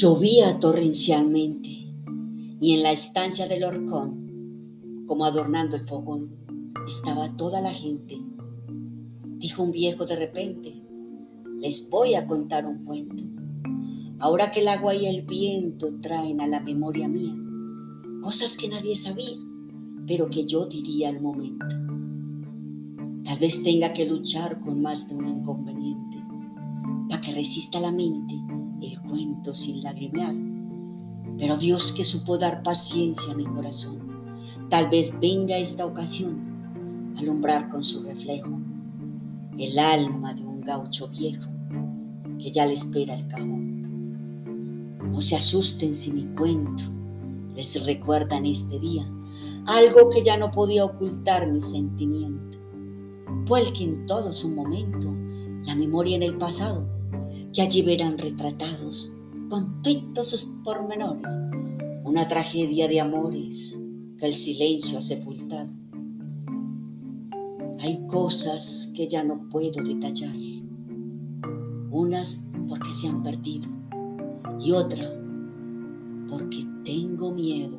Llovía 0.00 0.60
torrencialmente 0.60 1.70
y 2.60 2.72
en 2.72 2.84
la 2.84 2.92
estancia 2.92 3.48
del 3.48 3.64
horcón, 3.64 5.02
como 5.08 5.24
adornando 5.24 5.74
el 5.74 5.88
fogón, 5.88 6.36
estaba 6.86 7.36
toda 7.36 7.60
la 7.60 7.72
gente. 7.72 8.16
Dijo 9.38 9.64
un 9.64 9.72
viejo 9.72 10.06
de 10.06 10.14
repente, 10.14 10.80
les 11.60 11.90
voy 11.90 12.14
a 12.14 12.28
contar 12.28 12.64
un 12.64 12.84
cuento. 12.84 13.24
Ahora 14.20 14.52
que 14.52 14.60
el 14.60 14.68
agua 14.68 14.94
y 14.94 15.06
el 15.06 15.22
viento 15.22 15.92
traen 16.00 16.40
a 16.42 16.46
la 16.46 16.60
memoria 16.60 17.08
mía 17.08 17.34
cosas 18.22 18.56
que 18.56 18.68
nadie 18.68 18.94
sabía, 18.94 19.36
pero 20.06 20.30
que 20.30 20.46
yo 20.46 20.66
diría 20.66 21.08
al 21.08 21.20
momento. 21.20 21.66
Tal 23.24 23.38
vez 23.40 23.64
tenga 23.64 23.92
que 23.92 24.06
luchar 24.06 24.60
con 24.60 24.80
más 24.80 25.08
de 25.08 25.16
un 25.16 25.26
inconveniente 25.26 26.22
para 27.08 27.20
que 27.20 27.32
resista 27.32 27.80
la 27.80 27.90
mente 27.90 28.36
el 28.80 29.00
cuento 29.02 29.54
sin 29.54 29.82
lagrimear. 29.82 30.34
Pero 31.38 31.56
Dios 31.56 31.92
que 31.92 32.04
supo 32.04 32.38
dar 32.38 32.62
paciencia 32.62 33.32
a 33.32 33.36
mi 33.36 33.44
corazón, 33.44 34.08
tal 34.68 34.88
vez 34.88 35.18
venga 35.20 35.56
esta 35.56 35.86
ocasión 35.86 37.14
a 37.16 37.20
alumbrar 37.20 37.68
con 37.68 37.84
su 37.84 38.02
reflejo 38.02 38.58
el 39.58 39.78
alma 39.78 40.34
de 40.34 40.42
un 40.42 40.60
gaucho 40.60 41.08
viejo 41.08 41.48
que 42.38 42.50
ya 42.52 42.66
le 42.66 42.74
espera 42.74 43.14
el 43.14 43.26
cajón. 43.28 43.78
No 45.10 45.20
se 45.20 45.36
asusten 45.36 45.92
si 45.92 46.12
mi 46.12 46.26
cuento 46.36 46.84
les 47.54 47.84
recuerda 47.84 48.36
en 48.36 48.46
este 48.46 48.78
día 48.78 49.10
algo 49.66 50.08
que 50.10 50.22
ya 50.22 50.36
no 50.36 50.50
podía 50.50 50.84
ocultar 50.84 51.50
mi 51.50 51.60
sentimiento. 51.60 52.58
Vuelque 53.46 53.84
en 53.84 54.06
todo 54.06 54.32
su 54.32 54.48
momento 54.48 55.14
la 55.66 55.74
memoria 55.74 56.16
en 56.16 56.22
el 56.22 56.38
pasado 56.38 56.97
que 57.52 57.62
allí 57.62 57.82
verán 57.82 58.18
retratados 58.18 59.16
con 59.48 59.82
todos 59.82 60.28
sus 60.28 60.44
pormenores 60.64 61.32
una 62.04 62.26
tragedia 62.26 62.88
de 62.88 63.00
amores 63.00 63.78
que 64.18 64.26
el 64.26 64.34
silencio 64.34 64.98
ha 64.98 65.02
sepultado. 65.02 65.70
Hay 67.80 68.06
cosas 68.06 68.92
que 68.96 69.06
ya 69.06 69.22
no 69.22 69.48
puedo 69.50 69.82
detallar, 69.82 70.34
unas 71.90 72.48
porque 72.68 72.92
se 72.92 73.08
han 73.08 73.22
perdido 73.22 73.68
y 74.60 74.72
otra 74.72 75.14
porque 76.28 76.66
tengo 76.84 77.32
miedo. 77.32 77.78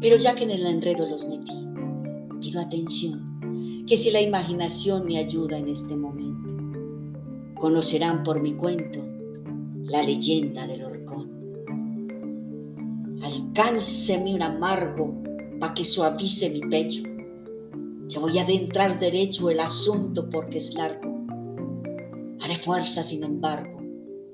Pero 0.00 0.16
ya 0.16 0.34
que 0.34 0.44
en 0.44 0.50
el 0.50 0.66
enredo 0.66 1.08
los 1.08 1.26
metí, 1.28 1.52
pido 2.40 2.60
atención, 2.60 3.84
que 3.86 3.98
si 3.98 4.10
la 4.10 4.20
imaginación 4.20 5.04
me 5.04 5.18
ayuda 5.18 5.58
en 5.58 5.68
este 5.68 5.96
momento, 5.96 6.39
conocerán 7.60 8.24
por 8.24 8.40
mi 8.40 8.54
cuento 8.54 9.04
la 9.84 10.02
leyenda 10.02 10.66
del 10.66 10.82
horcón. 10.82 11.28
Alcánceme 13.22 14.34
un 14.34 14.42
amargo 14.42 15.14
para 15.60 15.74
que 15.74 15.84
suavice 15.84 16.48
mi 16.48 16.62
pecho, 16.62 17.02
que 18.08 18.18
voy 18.18 18.38
a 18.38 18.42
adentrar 18.42 18.98
derecho 18.98 19.50
el 19.50 19.60
asunto 19.60 20.30
porque 20.30 20.56
es 20.56 20.74
largo. 20.74 21.26
Haré 22.40 22.56
fuerza, 22.56 23.02
sin 23.02 23.24
embargo, 23.24 23.78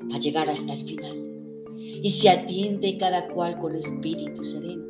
para 0.09 0.21
llegar 0.21 0.49
hasta 0.49 0.73
el 0.75 0.87
final. 0.87 1.75
Y 1.77 2.09
si 2.13 2.29
atiende 2.29 2.97
cada 2.97 3.27
cual 3.29 3.59
con 3.59 3.75
espíritu 3.75 4.45
sereno, 4.45 4.85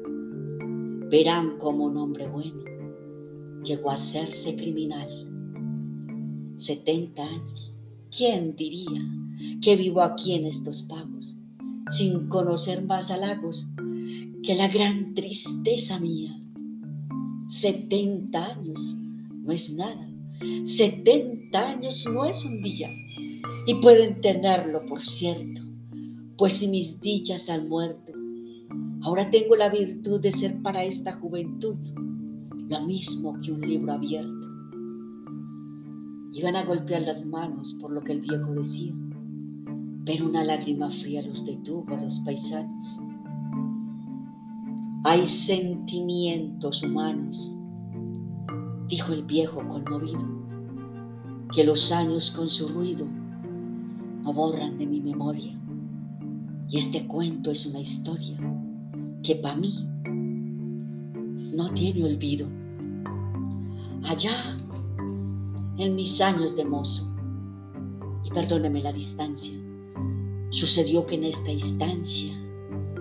verán 1.08 1.56
como 1.56 1.86
un 1.86 1.96
hombre 1.96 2.28
bueno 2.28 2.64
llegó 3.64 3.90
a 3.90 3.94
hacerse 3.94 4.54
criminal. 4.54 5.08
70 6.56 7.22
años 7.22 7.75
¿Quién 8.10 8.54
diría 8.54 9.04
que 9.60 9.74
vivo 9.74 10.00
aquí 10.00 10.34
en 10.34 10.46
estos 10.46 10.82
pagos, 10.82 11.38
sin 11.90 12.28
conocer 12.28 12.84
más 12.84 13.10
halagos 13.10 13.66
que 14.44 14.54
la 14.54 14.68
gran 14.68 15.12
tristeza 15.14 15.98
mía? 15.98 16.40
Setenta 17.48 18.46
años 18.52 18.96
no 19.44 19.52
es 19.52 19.74
nada, 19.74 20.08
setenta 20.64 21.70
años 21.70 22.04
no 22.12 22.24
es 22.24 22.44
un 22.44 22.62
día, 22.62 22.90
y 23.66 23.74
pueden 23.74 24.20
tenerlo 24.20 24.86
por 24.86 25.02
cierto, 25.02 25.62
pues 26.38 26.54
si 26.54 26.68
mis 26.68 27.00
dichas 27.00 27.50
han 27.50 27.68
muerto, 27.68 28.12
ahora 29.02 29.30
tengo 29.30 29.56
la 29.56 29.68
virtud 29.68 30.20
de 30.20 30.30
ser 30.30 30.62
para 30.62 30.84
esta 30.84 31.12
juventud 31.12 31.76
lo 32.68 32.80
mismo 32.82 33.36
que 33.40 33.50
un 33.50 33.60
libro 33.60 33.92
abierto 33.92 34.45
Iban 36.36 36.54
a 36.54 36.64
golpear 36.64 37.00
las 37.00 37.24
manos 37.24 37.78
por 37.80 37.90
lo 37.90 38.04
que 38.04 38.12
el 38.12 38.20
viejo 38.20 38.52
decía, 38.52 38.92
pero 40.04 40.26
una 40.26 40.44
lágrima 40.44 40.90
fría 40.90 41.22
los 41.22 41.46
detuvo 41.46 41.94
a 41.94 42.02
los 42.02 42.18
paisanos. 42.26 43.00
Hay 45.04 45.26
sentimientos 45.26 46.82
humanos, 46.82 47.58
dijo 48.86 49.14
el 49.14 49.24
viejo 49.24 49.66
conmovido, 49.66 50.28
que 51.54 51.64
los 51.64 51.90
años 51.90 52.30
con 52.32 52.50
su 52.50 52.68
ruido 52.68 53.06
no 54.22 54.34
borran 54.34 54.76
de 54.76 54.86
mi 54.86 55.00
memoria. 55.00 55.58
Y 56.68 56.76
este 56.76 57.06
cuento 57.06 57.50
es 57.50 57.64
una 57.64 57.80
historia 57.80 58.36
que 59.22 59.36
para 59.36 59.56
mí 59.56 59.88
no 61.54 61.72
tiene 61.72 62.04
olvido. 62.04 62.46
Allá 64.04 64.58
en 65.78 65.94
mis 65.94 66.20
años 66.20 66.56
de 66.56 66.64
mozo. 66.64 67.14
Y 68.24 68.30
perdóneme 68.30 68.82
la 68.82 68.92
distancia. 68.92 69.54
Sucedió 70.50 71.06
que 71.06 71.16
en 71.16 71.24
esta 71.24 71.50
instancia 71.50 72.32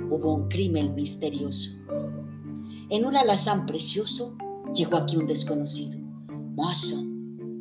hubo 0.10 0.34
un 0.34 0.48
crimen 0.48 0.94
misterioso. 0.96 1.82
En 2.90 3.06
un 3.06 3.16
alazán 3.16 3.66
precioso 3.66 4.38
llegó 4.74 4.98
aquí 4.98 5.18
un 5.18 5.28
desconocido, 5.28 6.00
mozo, 6.56 7.02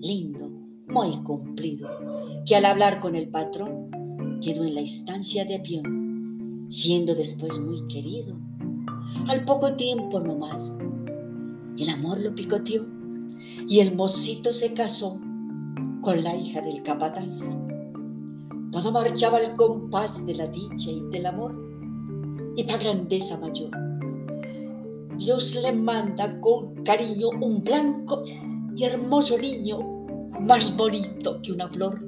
lindo, 0.01 0.51
muy 0.89 1.23
cumplido, 1.23 1.89
que 2.45 2.57
al 2.57 2.67
hablar 2.67 3.01
con 3.01 3.15
el 3.15 3.29
patrón 3.29 3.91
quedó 4.43 4.65
en 4.65 4.75
la 4.75 4.83
instancia 4.83 5.45
de 5.45 5.57
avión, 5.57 6.67
siendo 6.69 7.15
después 7.15 7.59
muy 7.59 7.87
querido. 7.87 8.39
Al 9.29 9.45
poco 9.45 9.75
tiempo 9.75 10.21
no 10.21 10.37
más, 10.37 10.77
el 11.79 11.89
amor 11.89 12.21
lo 12.21 12.35
picoteó 12.35 12.94
y 13.69 13.81
el 13.81 13.95
mocito 13.95 14.53
se 14.53 14.75
casó 14.75 15.21
con 16.03 16.23
la 16.23 16.37
hija 16.37 16.61
del 16.61 16.83
capataz. 16.83 17.57
Todo 18.71 18.93
marchaba 18.93 19.39
al 19.39 19.57
compás 19.57 20.27
de 20.27 20.35
la 20.35 20.47
dicha 20.47 20.91
y 20.91 21.01
del 21.11 21.27
amor 21.27 21.55
y 22.57 22.65
para 22.65 22.79
grandeza 22.79 23.39
mayor. 23.39 23.71
Dios 25.17 25.55
le 25.55 25.73
manda 25.73 26.41
con 26.41 26.75
cariño 26.85 27.29
un 27.41 27.63
blanco 27.63 28.23
y 28.77 28.85
hermoso 28.85 29.39
niño, 29.39 29.79
más 30.41 30.77
bonito 30.77 31.41
que 31.41 31.53
una 31.53 31.69
flor. 31.69 32.01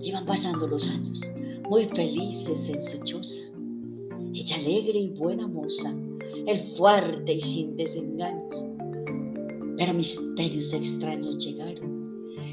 Iban 0.00 0.24
pasando 0.26 0.66
los 0.68 0.88
años, 0.88 1.28
muy 1.68 1.86
felices 1.86 2.68
en 2.68 2.80
su 2.80 3.02
choza. 3.02 3.40
Ella 4.32 4.56
alegre 4.56 4.98
y 4.98 5.10
buena 5.10 5.48
moza, 5.48 5.92
el 6.46 6.58
fuerte 6.60 7.34
y 7.34 7.40
sin 7.40 7.76
desengaños. 7.76 8.68
Pero 9.76 9.94
misterios 9.94 10.72
extraños 10.72 11.44
llegaron 11.44 11.98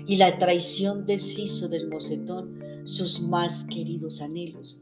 y 0.08 0.18
la 0.18 0.38
traición 0.38 1.06
deshizo 1.06 1.68
del 1.68 1.90
mocetón 1.90 2.60
sus 2.86 3.22
más 3.22 3.64
queridos 3.66 4.22
anhelos 4.22 4.82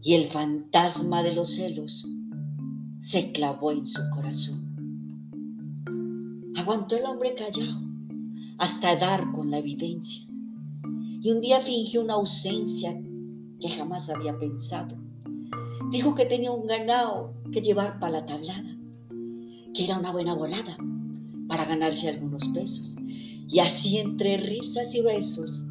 y 0.00 0.14
el 0.14 0.26
fantasma 0.26 1.22
de 1.22 1.34
los 1.34 1.54
celos 1.54 2.06
se 2.98 3.32
clavó 3.32 3.72
en 3.72 3.84
su 3.84 4.00
corazón. 4.14 4.74
Aguantó 6.56 6.96
el 6.96 7.04
hombre 7.04 7.34
callado 7.34 7.82
hasta 8.58 8.94
dar 8.96 9.32
con 9.32 9.50
la 9.50 9.58
evidencia 9.58 10.26
y 11.22 11.30
un 11.30 11.40
día 11.40 11.60
fingió 11.60 12.02
una 12.02 12.14
ausencia 12.14 12.94
que 13.60 13.68
jamás 13.70 14.10
había 14.10 14.38
pensado. 14.38 14.96
Dijo 15.90 16.14
que 16.14 16.26
tenía 16.26 16.52
un 16.52 16.66
ganado 16.66 17.34
que 17.54 17.62
llevar 17.62 18.00
para 18.00 18.14
la 18.14 18.26
tablada, 18.26 18.76
que 19.72 19.84
era 19.84 19.96
una 19.96 20.10
buena 20.10 20.34
volada 20.34 20.76
para 21.46 21.64
ganarse 21.64 22.08
algunos 22.08 22.48
pesos. 22.48 22.96
Y 23.48 23.60
así 23.60 23.98
entre 23.98 24.38
risas 24.38 24.92
y 24.92 25.02
besos 25.02 25.64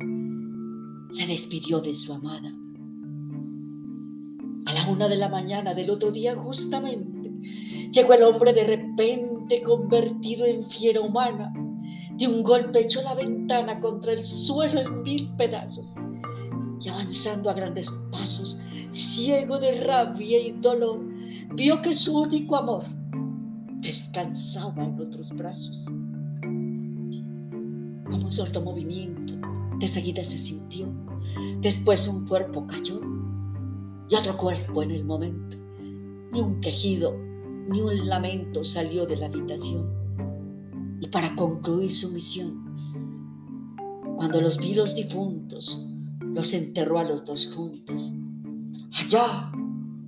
se 1.10 1.28
despidió 1.28 1.82
de 1.82 1.94
su 1.94 2.14
amada. 2.14 2.56
A 4.66 4.74
la 4.74 4.90
una 4.90 5.10
de 5.10 5.18
la 5.18 5.28
mañana 5.28 5.74
del 5.74 5.90
otro 5.90 6.12
día 6.12 6.38
justamente 6.38 7.32
llegó 7.92 8.14
el 8.14 8.24
hombre 8.24 8.54
de 8.54 8.64
repente 8.64 9.62
convertido 9.62 10.46
en 10.46 10.70
fiera 10.70 11.02
humana. 11.02 11.52
De 12.18 12.28
un 12.28 12.44
golpe 12.44 12.80
echó 12.80 13.02
la 13.02 13.14
ventana 13.14 13.82
contra 13.82 14.14
el 14.14 14.24
suelo 14.24 14.80
en 14.80 15.04
mil 15.04 15.30
pedazos 15.36 15.96
y 16.80 16.88
avanzando 16.88 17.50
a 17.50 17.54
grandes 17.54 17.92
pasos, 18.10 18.62
ciego 18.90 19.60
de 19.60 19.82
rabia 19.82 20.40
y 20.40 20.52
dolor, 20.54 21.13
vio 21.56 21.82
que 21.82 21.94
su 21.94 22.20
único 22.20 22.56
amor 22.56 22.84
descansaba 23.82 24.84
en 24.84 25.00
otros 25.00 25.32
brazos. 25.36 25.86
Como 28.10 28.26
un 28.26 28.32
sordo 28.32 28.62
movimiento, 28.62 29.34
de 29.80 29.88
seguida 29.88 30.24
se 30.24 30.38
sintió 30.38 30.88
Después 31.62 32.08
un 32.08 32.28
cuerpo 32.28 32.68
cayó 32.68 33.00
y 34.10 34.16
otro 34.16 34.38
cuerpo 34.38 34.84
en 34.84 34.92
el 34.92 35.06
momento. 35.06 35.58
Ni 36.32 36.42
un 36.42 36.60
quejido, 36.60 37.18
ni 37.70 37.82
un 37.82 38.08
lamento 38.08 38.64
salió 38.64 39.06
de 39.06 39.16
la 39.16 39.28
habitación. 39.28 39.90
Y 41.00 41.08
para 41.08 41.36
concluir 41.36 41.92
su 41.92 42.12
misión, 42.12 42.64
cuando 44.18 44.42
los 44.42 44.58
vi 44.58 44.74
los 44.74 44.94
difuntos, 44.94 45.88
los 46.22 46.54
enterró 46.54 47.00
a 47.00 47.04
los 47.04 47.24
dos 47.26 47.52
juntos. 47.54 48.12
Allá 49.00 49.52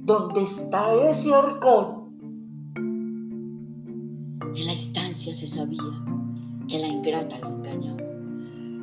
donde 0.06 0.44
está 0.44 0.94
ese 1.10 1.32
horcón. 1.32 2.06
En 4.56 4.66
la 4.66 4.74
estancia 4.74 5.34
se 5.34 5.48
sabía 5.48 5.82
que 6.68 6.78
la 6.78 6.88
ingrata 6.88 7.40
lo 7.40 7.56
engañaba, 7.56 8.04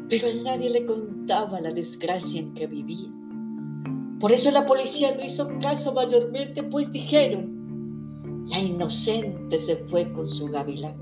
pero 0.09 0.29
a 0.29 0.35
nadie 0.43 0.71
le 0.71 0.85
contaba 0.85 1.61
la 1.61 1.71
desgracia 1.71 2.41
en 2.41 2.53
que 2.55 2.67
vivía. 2.67 3.09
Por 4.19 4.33
eso 4.33 4.51
la 4.51 4.67
policía 4.67 5.15
no 5.17 5.25
hizo 5.25 5.49
caso 5.61 5.95
mayormente, 5.95 6.65
pues 6.65 6.91
dijeron, 6.93 8.45
la 8.49 8.59
inocente 8.59 9.59
se 9.59 9.77
fue 9.77 10.13
con 10.13 10.29
su 10.29 10.47
gavilán. 10.47 10.97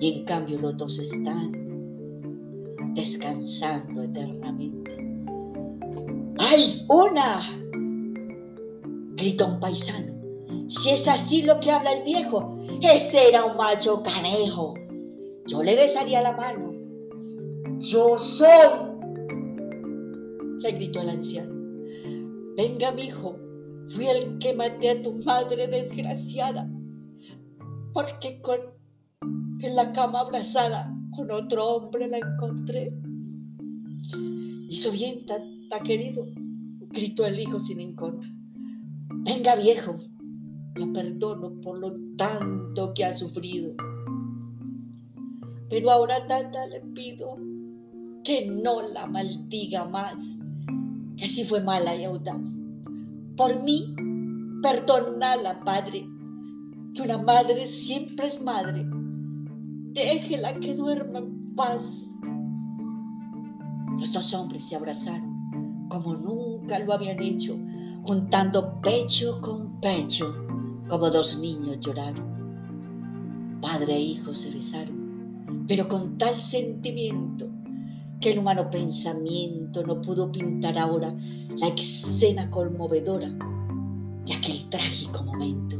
Y 0.00 0.18
en 0.18 0.24
cambio 0.24 0.58
los 0.58 0.76
dos 0.76 0.98
están 0.98 1.52
descansando 2.94 4.02
eternamente. 4.02 4.90
¡Ay, 6.38 6.86
una! 6.88 7.59
Gritó 9.20 9.46
un 9.46 9.60
paisano. 9.60 10.14
Si 10.68 10.90
es 10.90 11.06
así 11.08 11.42
lo 11.42 11.60
que 11.60 11.70
habla 11.70 11.92
el 11.92 12.04
viejo, 12.04 12.58
ese 12.80 13.28
era 13.28 13.44
un 13.44 13.56
macho 13.56 14.02
canejo. 14.02 14.74
Yo 15.46 15.62
le 15.62 15.76
besaría 15.76 16.22
la 16.22 16.32
mano. 16.32 16.72
Yo 17.78 18.16
soy, 18.16 18.48
le 20.60 20.72
gritó 20.72 21.00
el 21.00 21.10
anciano. 21.10 21.54
Venga, 22.56 22.92
mi 22.92 23.04
hijo, 23.04 23.36
fui 23.94 24.06
el 24.06 24.38
que 24.38 24.54
maté 24.54 24.90
a 24.90 25.02
tu 25.02 25.12
madre 25.24 25.66
desgraciada, 25.66 26.68
porque 27.92 28.40
con, 28.40 28.58
en 29.60 29.76
la 29.76 29.92
cama 29.92 30.20
abrazada 30.20 30.94
con 31.14 31.30
otro 31.30 31.66
hombre 31.66 32.06
la 32.08 32.18
encontré. 32.18 32.92
Hizo 34.68 34.92
bien, 34.92 35.26
tata 35.26 35.82
querido, 35.82 36.26
gritó 36.90 37.26
el 37.26 37.40
hijo 37.40 37.58
sin 37.58 37.80
encontrar. 37.80 38.39
Venga 39.22 39.54
viejo, 39.54 39.96
la 40.76 40.92
perdono 40.94 41.60
por 41.60 41.78
lo 41.78 41.92
tanto 42.16 42.94
que 42.94 43.04
ha 43.04 43.12
sufrido. 43.12 43.74
Pero 45.68 45.90
ahora 45.90 46.26
tata 46.26 46.66
le 46.66 46.80
pido 46.94 47.36
que 48.24 48.46
no 48.46 48.80
la 48.80 49.06
maldiga 49.06 49.84
más, 49.84 50.38
que 51.16 51.28
si 51.28 51.44
fue 51.44 51.60
mala 51.62 51.94
y 51.96 52.04
audaz. 52.04 52.58
Por 53.36 53.62
mí, 53.62 53.94
perdónala, 54.62 55.60
padre, 55.64 56.08
que 56.94 57.02
una 57.02 57.18
madre 57.18 57.66
siempre 57.66 58.26
es 58.26 58.42
madre. 58.42 58.86
Déjela 59.92 60.58
que 60.60 60.74
duerma 60.74 61.18
en 61.18 61.54
paz. 61.54 62.10
Los 63.98 64.12
dos 64.12 64.32
hombres 64.32 64.66
se 64.66 64.76
abrazaron 64.76 65.30
como 65.90 66.14
nunca 66.14 66.78
lo 66.78 66.94
habían 66.94 67.20
hecho 67.22 67.58
juntando 68.02 68.80
pecho 68.80 69.40
con 69.40 69.80
pecho, 69.80 70.34
como 70.88 71.10
dos 71.10 71.38
niños 71.38 71.80
lloraron. 71.80 73.58
Padre 73.60 73.94
e 73.94 74.00
hijo 74.00 74.32
se 74.32 74.50
besaron, 74.50 75.64
pero 75.68 75.86
con 75.88 76.16
tal 76.18 76.40
sentimiento 76.40 77.46
que 78.20 78.32
el 78.32 78.38
humano 78.38 78.70
pensamiento 78.70 79.86
no 79.86 80.00
pudo 80.00 80.30
pintar 80.30 80.78
ahora 80.78 81.14
la 81.56 81.68
escena 81.68 82.50
conmovedora 82.50 83.30
de 84.26 84.34
aquel 84.34 84.68
trágico 84.68 85.22
momento. 85.22 85.76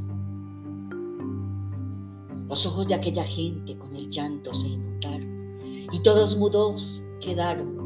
Los 2.49 2.66
ojos 2.66 2.87
de 2.88 2.94
aquella 2.94 3.25
gente 3.25 3.76
con 3.78 3.94
el 3.94 4.08
llanto 4.08 4.52
se 4.52 4.69
inundaron 4.69 5.56
y 5.93 6.02
todos 6.02 6.37
mudos 6.37 7.02
quedaron 7.20 7.81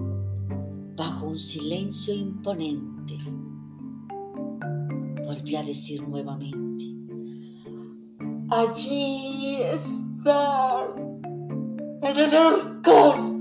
bajo 0.97 1.27
un 1.27 1.39
silencio 1.39 2.15
imponente 2.15 3.19
volví 5.25 5.57
a 5.57 5.63
decir 5.63 6.07
nuevamente, 6.07 6.55
allí 8.51 9.57
está 9.63 10.87
en 12.03 12.19
el 12.19 12.35
arcón. 12.35 13.35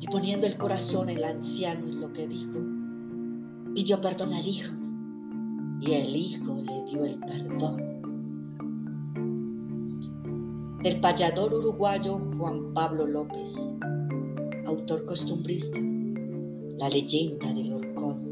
Y 0.00 0.06
poniendo 0.08 0.46
el 0.46 0.58
corazón 0.58 1.08
el 1.08 1.22
anciano 1.22 1.86
en 1.86 2.00
lo 2.00 2.12
que 2.12 2.26
dijo, 2.26 2.58
pidió 3.74 4.00
perdón 4.00 4.32
al 4.32 4.46
hijo 4.46 4.72
y 5.80 5.92
el 5.92 6.16
hijo 6.16 6.60
le 6.64 6.84
dio 6.90 7.04
el 7.04 7.18
perdón. 7.20 7.92
Del 10.82 11.00
payador 11.00 11.54
uruguayo 11.54 12.18
Juan 12.36 12.74
Pablo 12.74 13.06
López, 13.06 13.54
autor 14.66 15.04
costumbrista, 15.06 15.78
la 16.78 16.88
leyenda 16.88 17.52
del 17.52 17.72
horcón. 17.94 18.31